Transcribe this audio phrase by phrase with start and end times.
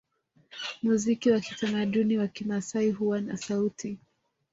[0.83, 3.99] Muziki wa kitamaduni wa Kimasai huwa na sauti